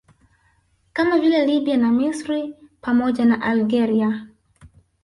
Kama 0.93 1.19
vile 1.19 1.45
Lbya 1.45 1.77
na 1.77 1.91
Misri 1.91 2.55
pamoja 2.81 3.25
na 3.25 3.41
Algeria 3.41 4.27